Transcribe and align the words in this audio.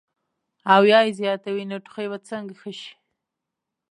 او 0.73 0.81
يا 0.91 0.99
ئې 1.05 1.11
زياتوي 1.19 1.63
نو 1.71 1.77
ټوخی 1.85 2.07
به 2.11 2.17
څنګ 2.29 2.45
ښۀ 2.59 2.71
شي- 2.79 2.91